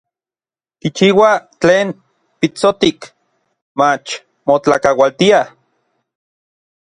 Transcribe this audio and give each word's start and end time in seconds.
Kichiuaj 0.79 1.37
tlen 1.61 1.87
pitsotik, 2.39 2.99
mach 3.79 4.09
motlakaualtiaj. 4.47 5.45